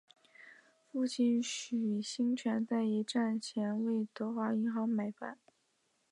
[0.91, 5.37] 父亲许杏泉在一战前为德华银行买办。